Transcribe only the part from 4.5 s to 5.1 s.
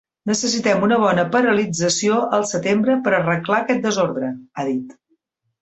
ha dit.